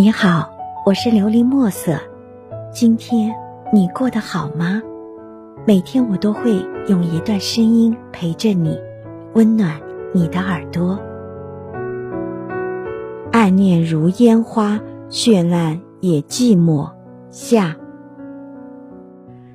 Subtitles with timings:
[0.00, 0.48] 你好，
[0.86, 1.98] 我是琉璃墨色。
[2.72, 3.34] 今天
[3.72, 4.80] 你过得好吗？
[5.66, 6.52] 每天我都会
[6.86, 8.78] 用一段声音陪着你，
[9.34, 9.80] 温暖
[10.14, 11.00] 你的耳朵。
[13.32, 14.80] 爱念如烟花，
[15.10, 16.88] 绚烂也寂寞。
[17.30, 17.76] 下，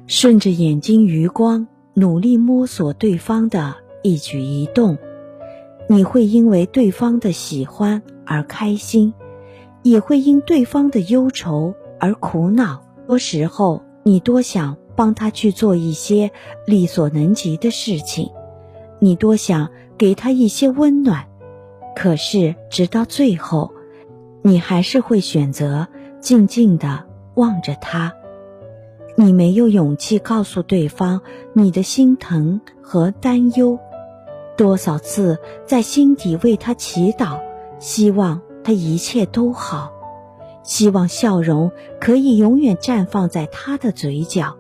[0.08, 4.98] 顺着眼睛余光，努力摸索对方的一举一动，
[5.88, 9.14] 你会因为对方的喜欢而开心。
[9.84, 12.82] 也会因对方的忧愁而苦恼。
[13.06, 16.32] 多时候，你多想帮他去做一些
[16.66, 18.32] 力所能及的事情，
[19.00, 21.28] 你多想给他一些温暖。
[21.96, 23.72] 可是，直到最后，
[24.42, 25.88] 你还是会选择
[26.20, 28.14] 静静地望着他。
[29.16, 31.22] 你没有勇气告诉对方
[31.54, 33.78] 你的心疼和担忧。
[34.58, 35.38] 多少次
[35.68, 37.40] 在心底为他祈祷，
[37.80, 38.42] 希望。
[38.64, 39.92] 他一切都好，
[40.64, 44.56] 希望笑容可以永远绽放在他的嘴角。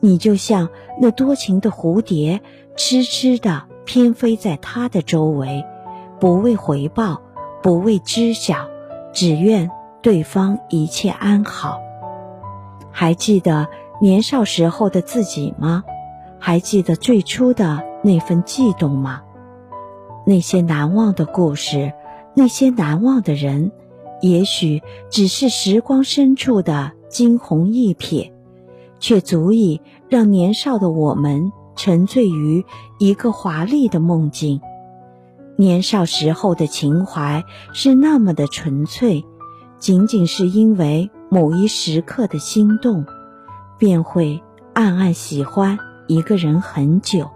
[0.00, 0.68] 你就像
[1.00, 2.40] 那多情的蝴蝶，
[2.76, 5.64] 痴痴地翩飞在他的周围，
[6.18, 7.20] 不为回报，
[7.62, 8.68] 不为知晓，
[9.12, 9.70] 只愿
[10.02, 11.80] 对方一切安好。
[12.90, 13.68] 还记得
[14.00, 15.84] 年少时候的自己吗？
[16.38, 19.22] 还记得最初的那份悸动吗？
[20.26, 21.92] 那些难忘的故事。
[22.34, 23.72] 那些难忘的人，
[24.22, 28.30] 也许只是时光深处的惊鸿一瞥，
[28.98, 32.64] 却足以让年少的我们沉醉于
[32.98, 34.60] 一个华丽的梦境。
[35.56, 39.24] 年少时候的情怀是那么的纯粹，
[39.78, 43.04] 仅仅是因为某一时刻的心动，
[43.76, 44.42] 便会
[44.72, 47.28] 暗暗喜欢一个人很久，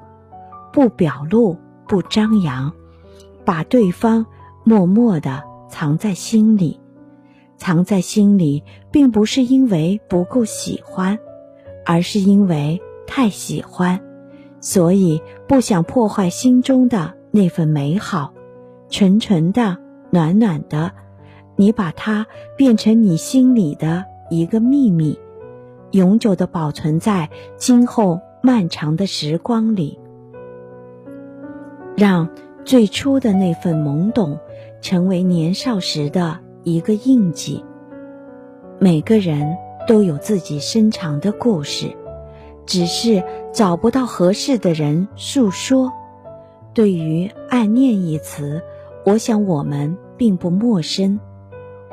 [0.72, 2.72] 不表露，不张扬，
[3.45, 4.25] 把对方。
[4.65, 6.81] 默默地藏在心里，
[7.59, 11.19] 藏在心里，并不是因为不够喜欢，
[11.84, 14.00] 而是因为太喜欢，
[14.61, 18.33] 所以不想破坏心中的那份美好，
[18.88, 19.77] 纯纯的、
[20.11, 20.93] 暖暖的。
[21.56, 25.19] 你把它变成你心里的一个秘密，
[25.93, 30.00] 永久的保存在今后漫长的时光里，
[31.97, 32.28] 让
[32.65, 34.38] 最初的那份懵懂。
[34.84, 37.65] 成为年少时的一个印记。
[38.78, 39.56] 每个人
[39.89, 41.97] 都有自己深长的故事，
[42.67, 45.91] 只是找不到合适的人诉说。
[46.75, 48.61] 对于“暗恋”一词，
[49.06, 51.19] 我想我们并不陌生。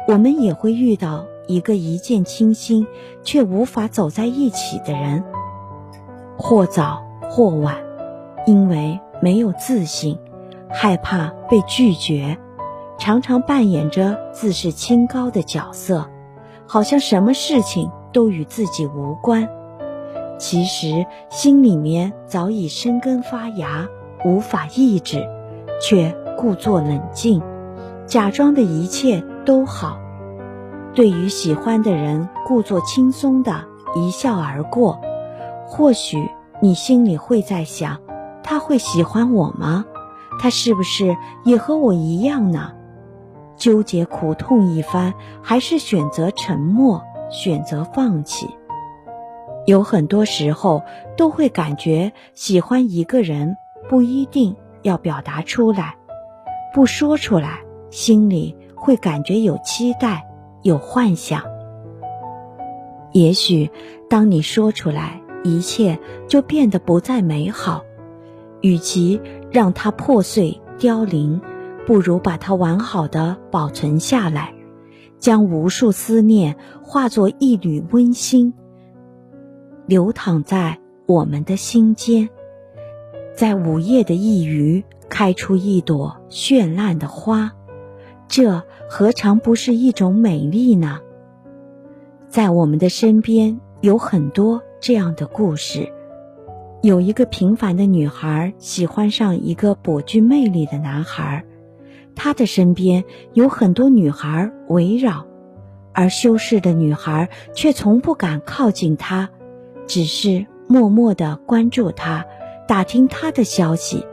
[0.10, 2.86] 我们也会遇到一个一见倾心
[3.24, 5.24] 却无法走在一起的人，
[6.38, 7.78] 或早或晚，
[8.46, 10.20] 因为没有自信，
[10.70, 12.38] 害怕被拒绝。
[13.02, 16.08] 常常扮演着自视清高的角色，
[16.68, 19.50] 好像什么事情都与自己无关。
[20.38, 23.88] 其实心里面早已生根发芽，
[24.24, 25.28] 无法抑制，
[25.82, 27.42] 却故作冷静，
[28.06, 29.98] 假装的一切都好。
[30.94, 35.02] 对于喜欢的人，故作轻松的一笑而过。
[35.66, 36.30] 或许
[36.62, 37.98] 你心里会在想，
[38.44, 39.86] 他会喜欢我吗？
[40.40, 42.74] 他是不是也和我一样呢？
[43.62, 45.14] 纠结苦痛一番，
[45.44, 48.48] 还是选择沉默，选择放弃。
[49.68, 50.82] 有很多时候
[51.16, 53.56] 都会感觉喜欢一个人
[53.88, 55.96] 不一定要表达出来，
[56.74, 57.60] 不说出来，
[57.92, 60.26] 心里会感觉有期待，
[60.64, 61.44] 有幻想。
[63.12, 63.70] 也许
[64.10, 67.84] 当你说出来，一切就变得不再美好。
[68.62, 69.22] 与其
[69.52, 71.40] 让它破碎凋零。
[71.86, 74.54] 不如把它完好的保存下来，
[75.20, 78.54] 将无数思念化作一缕温馨，
[79.88, 82.30] 流淌在我们的心间，
[83.36, 87.52] 在午夜的一隅开出一朵绚烂的花，
[88.28, 91.00] 这何尝不是一种美丽呢？
[92.30, 95.92] 在我们的身边有很多这样的故事，
[96.82, 101.44] 有一个平凡的女孩喜欢上一个颇具魅力的男孩。
[102.16, 103.04] 他的身边
[103.34, 105.26] 有很多女孩围绕，
[105.94, 109.30] 而修饰的女孩却从不敢靠近他，
[109.88, 112.26] 只是默默地关注他，
[112.68, 114.06] 打听他的消息，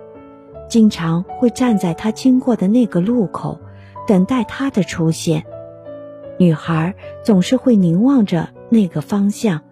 [0.68, 3.60] 经常会站在他经过的那个路口，
[4.06, 5.44] 等待他的出现。
[6.38, 9.62] 女孩总是会凝望着那个方向，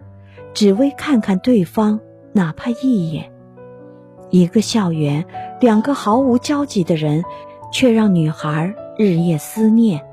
[0.53, 1.99] 只为看看对方，
[2.33, 3.31] 哪怕一眼。
[4.29, 5.25] 一个校园，
[5.61, 7.23] 两个毫无交集的人。
[7.77, 10.03] 却让女孩日夜思念，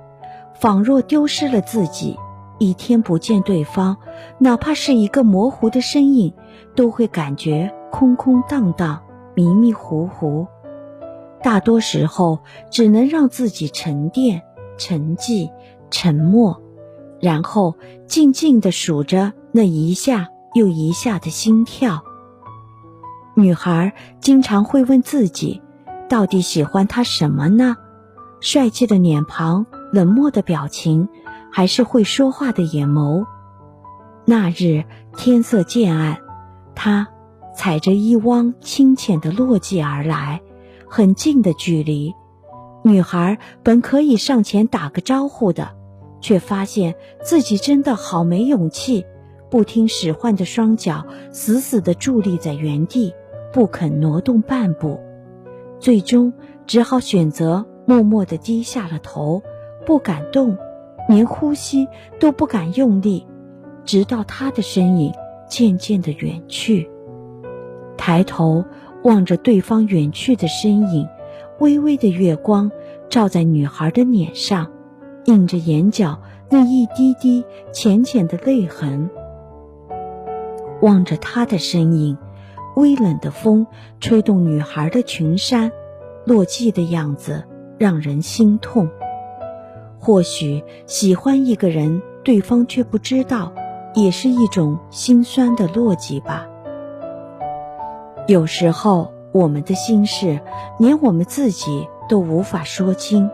[0.53, 2.19] 仿若丢失了自己。
[2.59, 3.97] 一天不见对方，
[4.37, 6.35] 哪怕是一个模糊的身影，
[6.77, 9.03] 都会感觉空空荡荡、
[9.35, 10.47] 迷迷糊糊。
[11.43, 12.41] 大多时候，
[12.71, 14.43] 只能让自己沉淀、
[14.77, 15.51] 沉寂、
[15.91, 16.61] 沉默，
[17.19, 17.77] 然后
[18.07, 22.05] 静静地数着那一下又一下的心跳。
[23.35, 25.63] 女孩经常会问自己：
[26.09, 27.77] 到底喜欢他什么呢？
[28.41, 31.09] 帅气的脸庞，冷漠的表情。
[31.57, 33.27] 还是会说话的眼眸。
[34.25, 34.83] 那日
[35.17, 36.19] 天色渐暗，
[36.75, 37.07] 他
[37.55, 40.43] 踩着一汪清浅的落寂而来，
[40.89, 42.13] 很近的距离。
[42.83, 45.77] 女孩本可以上前打个招呼的，
[46.21, 49.07] 却发现自己真的好没勇气，
[49.49, 53.15] 不听使唤的双脚死死地伫立在原地，
[53.53, 54.99] 不肯挪动半步。
[55.85, 56.33] 最终
[56.67, 59.43] 只好选择默默地低下了头，
[59.85, 60.57] 不敢动。
[61.11, 61.87] 连呼吸
[62.19, 63.27] 都不敢用力，
[63.85, 65.13] 直到他的身影
[65.47, 66.89] 渐渐的远去。
[67.99, 68.65] 抬头
[69.03, 71.07] 望着对方远去的身影，
[71.59, 72.73] 微微的月光
[73.11, 74.73] 照在女孩的脸上，
[75.27, 77.45] 映着眼角那一滴滴
[77.75, 79.11] 浅浅的泪痕。
[80.81, 82.17] 望着他的身影，
[82.77, 83.67] 微冷的风
[84.01, 85.71] 吹动女孩的裙衫，
[86.25, 87.45] 落寂的样子
[87.79, 88.89] 让人心痛。
[89.99, 93.53] 或许喜欢一个人，对方却不知道，
[93.95, 96.47] 也是一种心酸的落寂吧。
[98.27, 100.41] 有时候，我们的心事
[100.79, 103.31] 连我们自己都无法说清，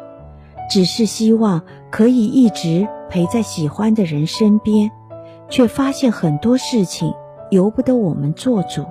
[0.69, 4.91] 只是希望可以一直陪在喜欢的人身边，
[5.49, 7.15] 却发现很多事情
[7.51, 8.85] 由不得我们做主，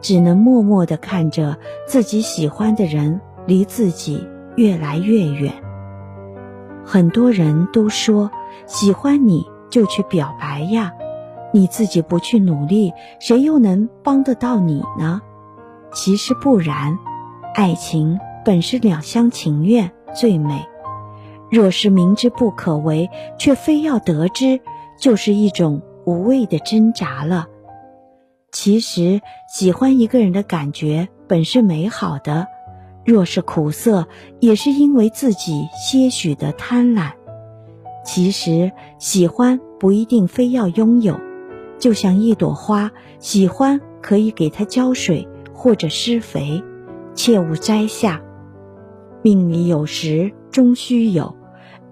[0.00, 1.56] 只能默默地看着
[1.86, 5.52] 自己喜欢的人离自己越来越远。
[6.84, 8.30] 很多人都说
[8.66, 10.92] 喜欢你就去表白呀，
[11.52, 15.20] 你自己不去努力，谁又能帮得到你呢？
[15.92, 16.98] 其实不然，
[17.54, 20.66] 爱情本是两厢情愿最美。
[21.50, 23.08] 若是明知不可为，
[23.38, 24.60] 却非要得知，
[24.98, 27.46] 就是一种无谓的挣扎了。
[28.60, 32.48] 其实喜欢一个人的感觉本是美好的。
[33.04, 34.08] 若是苦涩，
[34.40, 37.12] 也是因为自己些许的贪婪。
[38.04, 41.16] 其实喜欢不一定非要拥有，
[41.78, 42.90] 就像一朵花，
[43.20, 46.60] 喜欢可以给它浇水或者施肥，
[47.14, 48.20] 切勿摘下。
[49.22, 51.36] 命里有时终须有，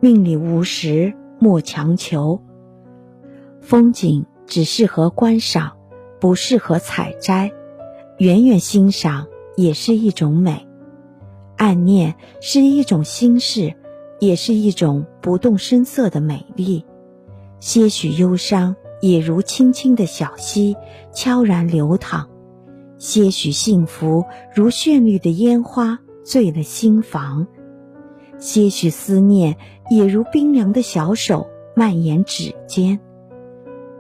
[0.01, 2.43] 命里无时莫强求。
[3.61, 5.76] 风景只适合观赏，
[6.21, 7.53] 不适合采摘。
[8.19, 9.27] 远远欣赏
[9.57, 10.67] 也是一种美。
[11.57, 13.75] 暗恋是一种心事，
[14.21, 16.85] 也是一种不动声色的美丽。
[17.61, 20.77] 些许忧伤，也如轻轻的小溪，
[21.13, 22.27] 悄然流淌；
[22.99, 24.25] 些许幸福，
[24.55, 27.47] 如绚丽的烟花，醉了心房；
[28.39, 29.57] 些许思念，
[29.91, 33.01] 也如冰凉的小手，蔓延指尖。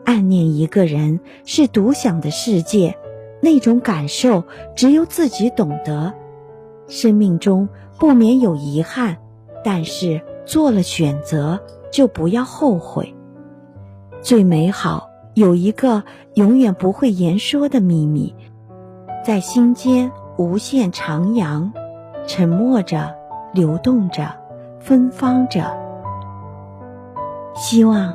[0.07, 2.97] 暗恋一个人是独享的世界，
[3.43, 4.45] 那种感受
[4.77, 6.15] 只有自己懂得。
[6.87, 7.69] 生命中
[7.99, 9.17] 不免有遗憾，
[9.65, 11.61] 但是做了选择
[11.91, 13.17] 就不要后悔。
[14.21, 18.33] 最美好有一个永远不会言说的秘密，
[19.25, 21.73] 在心间无限徜徉，
[22.29, 23.13] 沉默着，
[23.53, 24.37] 流动着，
[24.79, 25.77] 芬芳着。
[27.57, 28.15] 希望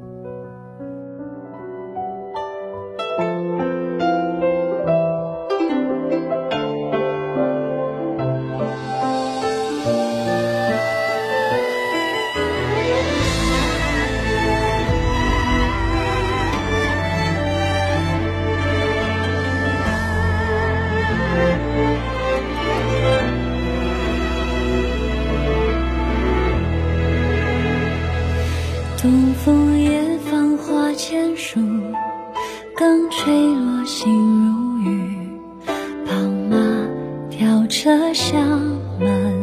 [32.81, 34.11] 风吹落心
[34.43, 35.15] 如雨。
[36.03, 36.13] 宝
[36.49, 36.57] 马
[37.29, 38.59] 雕车香
[38.99, 39.40] 满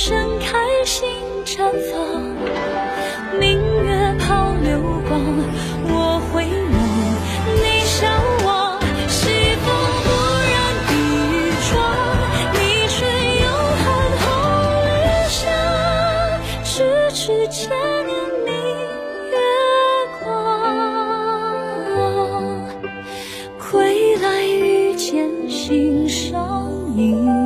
[0.00, 1.08] 盛开，心
[1.44, 1.56] 绽
[1.90, 2.22] 放，
[3.40, 5.20] 明月抛流光。
[5.90, 6.78] 我回眸，
[7.56, 8.06] 你笑
[8.44, 8.46] 我
[9.08, 9.18] 西
[9.58, 9.66] 风
[10.04, 10.08] 不
[10.54, 10.90] 染碧
[11.34, 11.34] 玉
[11.68, 11.70] 妆。
[12.54, 12.56] 你
[12.94, 12.96] 却
[13.42, 13.46] 有
[13.82, 13.86] 寒
[14.22, 14.24] 红
[14.94, 14.94] 余
[15.34, 15.36] 香，
[16.62, 16.70] 咫
[17.12, 17.58] 尺千
[18.06, 18.14] 年
[18.46, 18.54] 明
[19.32, 19.34] 月
[20.22, 20.22] 光。
[23.58, 26.38] 归来，遇见心上
[26.96, 27.37] 人。